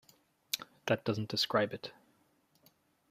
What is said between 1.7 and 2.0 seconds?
it.